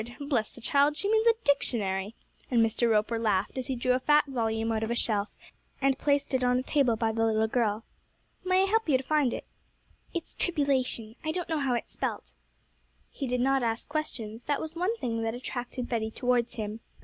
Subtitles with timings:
[0.19, 2.15] Bless the child, she means a dictionary!'
[2.49, 2.89] and Mr.
[2.89, 5.29] Roper laughed as he drew a fat volume out of a shelf,
[5.79, 7.83] and placed it on a table by the little girl.
[8.43, 9.45] 'May I help you to find it?'
[10.11, 11.17] 'It's tribulation.
[11.23, 12.33] I don't know how it's spelt.'
[13.11, 16.79] He did not ask questions; that was one thing that attracted Betty towards him.